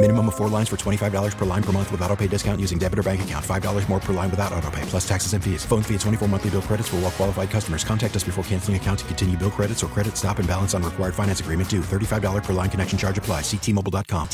[0.00, 2.78] Minimum of four lines for $25 per line per month with auto pay discount using
[2.78, 3.44] debit or bank account.
[3.44, 5.64] $5 more per line without auto pay, plus taxes and fees.
[5.64, 7.82] Phone fee at 24 monthly bill credits for all well qualified customers.
[7.82, 10.84] Contact us before canceling account to continue bill credits or credit stop and balance on
[10.84, 11.80] required finance agreement due.
[11.80, 13.40] $35 per line connection charge apply.
[13.40, 14.28] Ctmobile.com.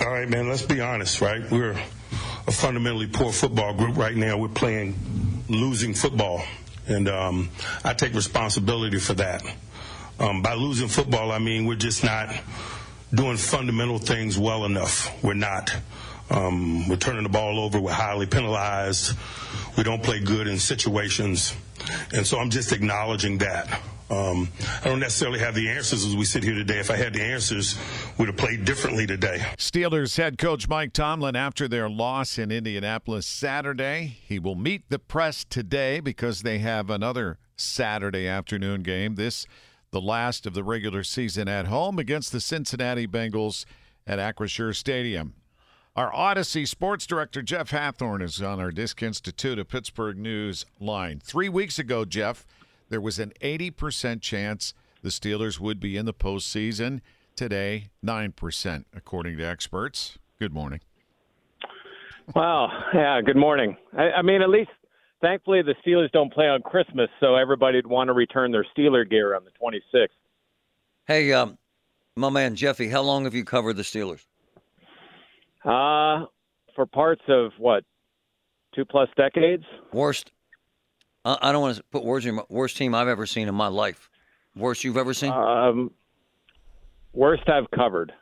[0.00, 1.50] All right, man, let's be honest, right?
[1.50, 1.72] We're
[2.46, 4.38] a fundamentally poor football group right now.
[4.38, 4.94] We're playing
[5.48, 6.44] losing football.
[6.86, 7.50] And um,
[7.82, 9.42] I take responsibility for that.
[10.20, 12.28] Um, by losing football, I mean we're just not
[13.14, 15.22] doing fundamental things well enough.
[15.22, 15.74] We're not.
[16.30, 17.78] Um, we're turning the ball over.
[17.78, 19.16] We're highly penalized.
[19.76, 21.54] We don't play good in situations.
[22.14, 23.80] And so I'm just acknowledging that.
[24.08, 24.48] Um,
[24.82, 26.78] I don't necessarily have the answers as we sit here today.
[26.78, 27.78] If I had the answers,
[28.18, 29.38] we'd have played differently today.
[29.56, 34.98] Steelers head coach Mike Tomlin, after their loss in Indianapolis Saturday, he will meet the
[34.98, 39.14] press today because they have another Saturday afternoon game.
[39.14, 39.46] This,
[39.92, 43.66] the last of the regular season at home against the Cincinnati Bengals
[44.06, 45.34] at Acrisure Stadium.
[45.94, 51.20] Our Audacy sports director, Jeff Hathhorn, is on our Disc Institute of Pittsburgh News line.
[51.22, 52.46] Three weeks ago, Jeff,
[52.88, 57.02] there was an 80% chance the Steelers would be in the postseason.
[57.36, 60.18] Today, 9%, according to experts.
[60.38, 60.80] Good morning.
[62.34, 62.70] Wow.
[62.94, 63.76] Yeah, good morning.
[63.96, 64.70] I, I mean, at least
[65.22, 69.34] thankfully the Steelers don't play on Christmas, so everybody'd want to return their Steeler gear
[69.34, 70.08] on the 26th.
[71.06, 71.56] Hey, um,
[72.16, 74.24] my man Jeffy, how long have you covered the Steelers?
[75.64, 76.26] Uh,
[76.74, 77.84] for parts of what,
[78.74, 79.64] two plus decades?
[79.92, 80.32] Worst.
[81.24, 83.54] I, I don't want to put words in your worst team I've ever seen in
[83.54, 84.10] my life.
[84.56, 85.32] Worst you've ever seen?
[85.32, 85.90] Um,
[87.12, 88.12] worst I've covered.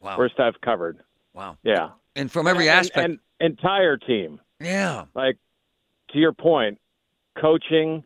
[0.00, 0.16] wow.
[0.16, 0.98] Worst I've covered.
[1.34, 1.58] Wow.
[1.64, 1.90] Yeah.
[2.14, 3.04] And from every And- aspect.
[3.04, 4.40] And, entire team.
[4.60, 5.04] yeah.
[5.14, 5.36] Like,
[6.10, 6.78] to your point,
[7.40, 8.04] coaching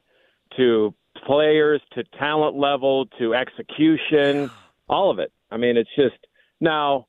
[0.56, 0.94] to
[1.26, 4.50] players to talent level to execution,
[4.88, 5.32] all of it.
[5.50, 6.16] I mean, it's just
[6.60, 7.06] now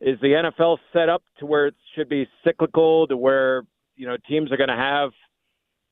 [0.00, 3.62] is the NFL set up to where it should be cyclical to where
[3.96, 5.10] you know teams are going to have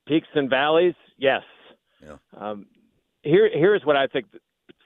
[0.06, 0.94] peaks and valleys?
[1.16, 1.42] Yes.
[2.02, 2.16] Yeah.
[2.38, 2.66] Um,
[3.22, 4.40] here, here's what I think the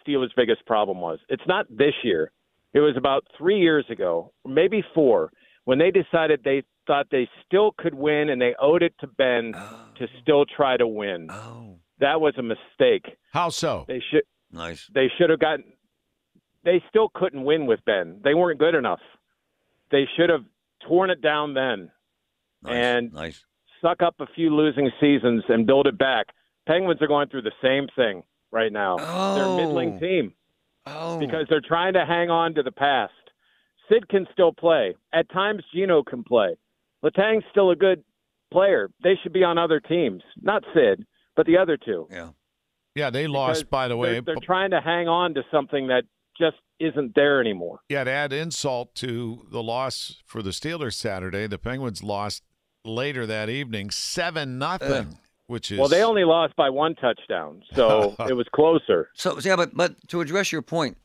[0.06, 1.18] Steelers' biggest problem was.
[1.28, 2.30] It's not this year.
[2.74, 5.32] It was about three years ago, maybe four,
[5.64, 9.52] when they decided they thought they still could win and they owed it to Ben
[9.52, 10.06] to oh.
[10.20, 11.28] still try to win.
[11.30, 13.06] Oh, That was a mistake.
[13.32, 13.84] How so?
[13.86, 14.90] They should nice.
[14.92, 15.64] they should have gotten.
[16.64, 18.20] They still couldn't win with Ben.
[18.24, 19.00] They weren't good enough.
[19.92, 20.44] They should have
[20.86, 21.90] torn it down then,
[22.62, 22.72] Nice.
[22.74, 23.44] And- nice.
[23.80, 26.26] suck up a few losing seasons, and build it back.
[26.66, 28.96] Penguins are going through the same thing right now.
[28.96, 30.00] They're a middling Oh.
[30.00, 30.34] team
[30.86, 31.18] Oh.
[31.20, 33.12] because they're trying to hang on to the past.
[33.88, 34.94] Sid can still play.
[35.12, 36.56] At times, Gino can play.
[37.02, 38.02] Letang's still a good
[38.52, 38.90] player.
[39.02, 41.04] They should be on other teams, not Sid,
[41.36, 42.08] but the other two.
[42.10, 42.30] yeah.
[42.94, 44.14] Yeah, they Because lost, by the way.
[44.14, 46.02] they're, they're trying to hang on to something that
[46.36, 47.78] just isn't there anymore.
[47.88, 52.42] Yeah, to add insult to the loss for the Steelers Saturday, the Penguins lost
[52.84, 58.16] later that evening, seven nothing, which is Well, they only lost by one touchdown, so
[58.28, 59.10] it was closer.
[59.14, 60.96] So yeah, but but to address your point,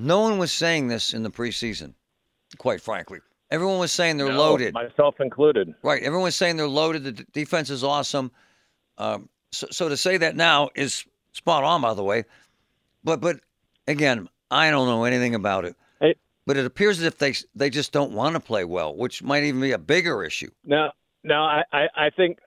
[0.00, 1.94] no one was saying this in the preseason.
[2.58, 3.20] Quite frankly,
[3.52, 4.74] everyone was saying they're No, loaded.
[4.74, 5.74] myself included.
[5.82, 6.02] Right.
[6.02, 7.04] Everyone was saying they're loaded.
[7.04, 8.32] The d- defense is awesome.
[8.98, 12.24] Um, so, so to say that now is spot on, by the way.
[13.04, 13.40] But but
[13.86, 15.76] again, I don't know anything about it.
[16.00, 16.14] Hey.
[16.46, 19.44] But it appears as if they they just don't want to play well, which might
[19.44, 20.50] even be a bigger issue.
[20.64, 20.90] No,
[21.24, 22.38] no, I, I, I think,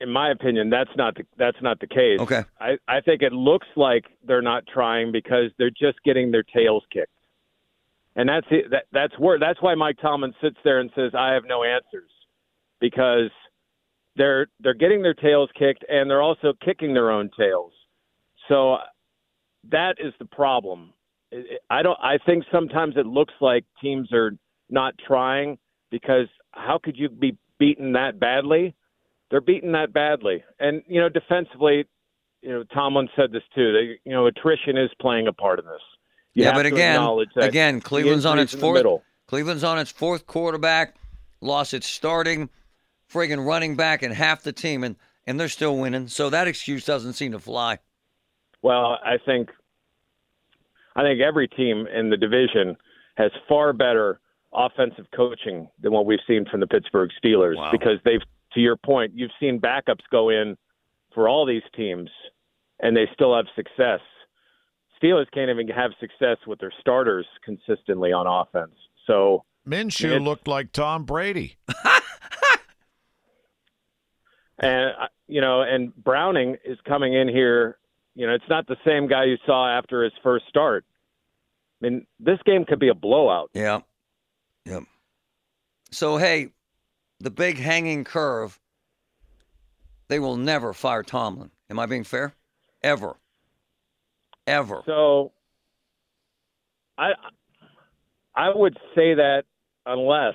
[0.00, 2.18] in my opinion, that's not the, that's not the case.
[2.20, 2.42] Okay.
[2.60, 6.84] I, I think it looks like they're not trying because they're just getting their tails
[6.92, 7.12] kicked,
[8.16, 11.32] and that's it, that, that's where that's why Mike Tomlin sits there and says, "I
[11.32, 12.10] have no answers,"
[12.80, 13.30] because
[14.16, 17.72] they're they're getting their tails kicked and they're also kicking their own tails.
[18.48, 18.78] So
[19.70, 20.92] that is the problem.
[21.70, 21.98] I don't.
[22.02, 24.32] I think sometimes it looks like teams are
[24.70, 25.58] not trying
[25.90, 28.74] because how could you be beaten that badly?
[29.34, 30.44] they're beaten that badly.
[30.60, 31.86] And you know, defensively,
[32.42, 33.72] you know, Tomlin said this too.
[33.72, 35.82] They, you know, attrition is playing a part in this.
[36.34, 39.02] You yeah, but again, again, Cleveland's on its injuries in the fourth.
[39.28, 40.96] Cleveland's on its fourth quarterback,
[41.40, 42.50] lost its starting
[43.12, 44.96] friggin' running back and half the team, and
[45.26, 46.08] and they're still winning.
[46.08, 47.78] So that excuse doesn't seem to fly.
[48.62, 49.50] Well, I think
[50.96, 52.76] I think every team in the division
[53.16, 54.20] has far better
[54.52, 57.70] offensive coaching than what we've seen from the Pittsburgh Steelers Wow.
[57.72, 58.22] because they've
[58.54, 60.56] to your point, you've seen backups go in
[61.12, 62.08] for all these teams
[62.80, 64.00] and they still have success.
[65.02, 68.74] Steelers can't even have success with their starters consistently on offense.
[69.06, 71.56] So Minshew It's- looked like Tom Brady.
[74.58, 77.78] and uh, you know, and Browning is coming in here.
[78.14, 80.84] You know, it's not the same guy you saw after his first start.
[81.82, 83.50] I mean, this game could be a blowout.
[83.52, 83.80] Yeah.
[84.64, 84.84] Yep.
[85.90, 86.50] So hey,
[87.20, 88.58] the big hanging curve.
[90.08, 91.50] They will never fire Tomlin.
[91.70, 92.34] Am I being fair?
[92.82, 93.16] Ever.
[94.46, 94.82] Ever.
[94.86, 95.32] So,
[96.98, 97.12] I
[98.34, 99.44] I would say that
[99.86, 100.34] unless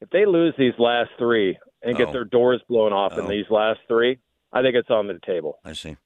[0.00, 1.98] if they lose these last three and Oh.
[1.98, 3.20] get their doors blown off Oh.
[3.20, 4.18] in these last three,
[4.52, 5.58] I think it's on the table.
[5.64, 5.96] I see.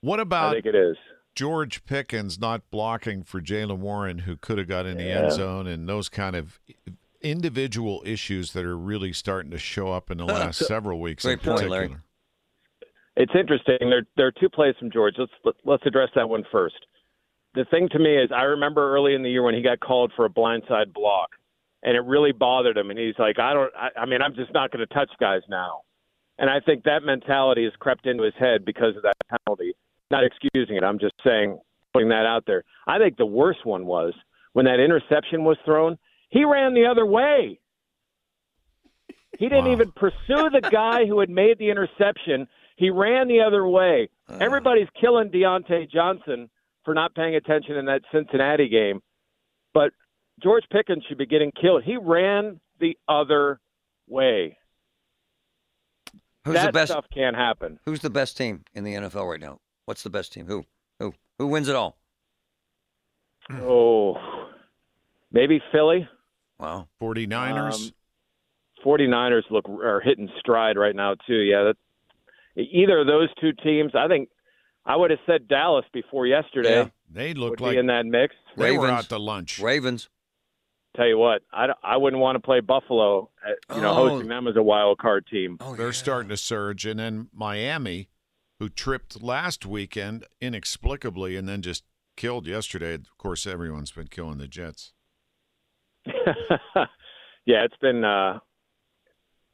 [0.00, 0.50] What about?
[0.50, 0.96] I think it is.
[1.34, 5.66] George Pickens not blocking for Jaylen Warren, who could have got in the end zone,
[5.66, 6.60] and those kind of
[7.20, 11.24] individual issues that are really starting to show up in the last several weeks.
[11.24, 11.78] Great in point, particular.
[11.88, 11.96] Larry.
[13.20, 13.76] It's interesting.
[13.80, 15.14] There there are two plays from George.
[15.18, 16.86] Let's let, let's address that one first.
[17.54, 20.12] The thing to me is, I remember early in the year when he got called
[20.16, 21.30] for a blindside block,
[21.82, 22.90] and it really bothered him.
[22.90, 23.72] And he's like, I don't.
[23.76, 25.82] I, I mean, I'm just not going to touch guys now.
[26.38, 29.14] And I think that mentality has crept into his head because of that
[29.46, 29.74] penalty.
[30.10, 30.82] Not excusing it.
[30.82, 31.58] I'm just saying,
[31.92, 32.64] putting that out there.
[32.86, 34.14] I think the worst one was
[34.54, 35.98] when that interception was thrown.
[36.30, 37.60] He ran the other way.
[39.38, 39.72] He didn't Wow.
[39.72, 42.48] even pursue the guy who had made the interception.
[42.80, 44.08] He ran the other way.
[44.40, 46.48] Everybody's killing Diontae Johnson
[46.82, 49.02] for not paying attention in that Cincinnati game,
[49.74, 49.92] but
[50.42, 51.82] George Pickens should be getting killed.
[51.84, 53.60] He ran the other
[54.08, 54.56] way.
[56.46, 56.92] Who's that the best?
[56.92, 57.78] stuff can't happen.
[57.84, 59.58] Who's the best team in the NFL right now?
[59.84, 60.46] What's the best team?
[60.46, 60.64] Who?
[61.00, 61.12] Who?
[61.36, 61.98] Who wins it all?
[63.60, 64.16] Oh,
[65.32, 66.08] maybe Philly.
[66.58, 66.86] Wow.
[67.02, 67.88] 49ers.
[67.88, 67.92] Um,
[68.86, 71.40] 49ers look are hitting stride right now too.
[71.40, 71.76] Yeah, that,
[72.56, 73.92] either of those two teams.
[73.94, 74.28] I think
[74.84, 76.88] I would have said Dallas before yesterday Yeah.
[77.10, 78.34] they would look be like in that mix.
[78.56, 78.98] they were Ravens.
[79.04, 79.58] out to lunch.
[79.58, 80.08] Ravens.
[80.96, 83.30] Tell you what, I, I wouldn't want to play Buffalo.
[83.46, 84.08] uh, You know, Oh.
[84.08, 85.56] hosting them as a wild card team.
[85.60, 85.92] Oh, They're yeah.
[85.92, 88.08] starting to surge, and then Miami,
[88.58, 91.84] who tripped last weekend inexplicably and then just
[92.16, 92.94] killed yesterday.
[92.94, 94.92] Of course, everyone's been killing the Jets.
[97.46, 98.38] yeah, it's been uh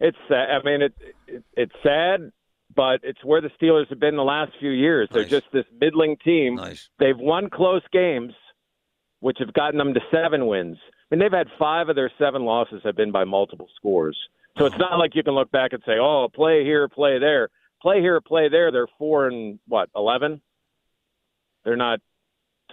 [0.01, 0.49] it's sad.
[0.51, 0.95] I mean it,
[1.27, 2.31] it it's sad,
[2.77, 5.09] but it's where the Steelers have been the last few years.
[5.11, 6.57] They're just this middling team.
[6.57, 6.89] Nice.
[6.99, 8.35] They've won close games
[9.21, 10.77] which have gotten them to 7 wins.
[11.11, 14.17] I mean they've had 5 of their 7 losses have been by multiple scores.
[14.59, 17.49] So it's not like you can look back and say, "Oh, play here, play there."
[17.83, 18.73] Play here, play there.
[18.73, 20.41] They're 4 and what, 11?
[21.65, 22.01] They're not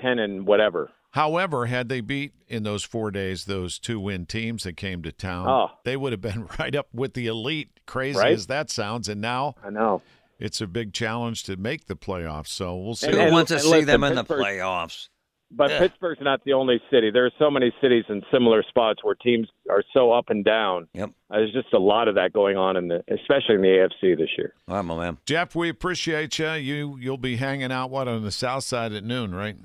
[0.01, 0.91] 10 and whatever.
[1.13, 5.11] However, had they beat in those four days those two win teams that came to
[5.11, 5.69] town, Oh.
[5.83, 8.33] they would have been right up with the elite, crazy Right?
[8.33, 9.07] as that sounds.
[9.07, 10.01] And now I know.
[10.39, 12.47] it's a big challenge to make the playoffs.
[12.47, 13.07] So we'll see.
[13.07, 15.09] And- Who wants to see listen, them in the playoffs?
[15.55, 15.79] But Yeah.
[15.81, 17.11] Pittsburgh's not the only city.
[17.11, 20.87] There are so many cities in similar spots where teams are so up and down.
[20.95, 21.11] Yep.
[21.29, 24.29] There's just a lot of that going on in the, especially in the AFC this
[24.35, 24.55] year.
[24.67, 25.19] All right, my man.
[25.27, 26.53] Jeff, we appreciate you.
[26.53, 29.55] You you'll be hanging out what on the south side at noon, right?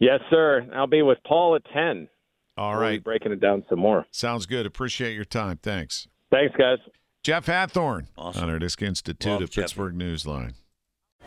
[0.00, 0.66] Yes, sir.
[0.74, 2.08] I'll be with Paul at ten.
[2.56, 4.06] All We'll be breaking it down some more.
[4.12, 4.64] sounds good.
[4.66, 5.58] Appreciate your time.
[5.62, 6.78] Thanks, Thanks, guys.
[7.24, 8.44] Jeff Hathhorn Awesome.
[8.44, 9.62] on our Disc Institute Love of Jeffy.
[9.62, 10.54] Pittsburgh Newsline.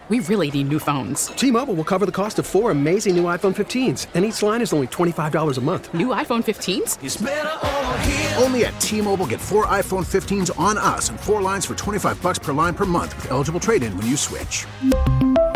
[0.09, 1.27] We really need new phones.
[1.27, 4.71] T-Mobile will cover the cost of four amazing new iPhone 15s, and each line is
[4.71, 5.93] only $25 a month.
[5.93, 8.41] New iPhone 15s?
[8.41, 12.39] Only at T-Mobile, get four iPhone 15s on us and four lines for 25 bucks
[12.39, 14.65] per line per month with eligible trade-in when you switch.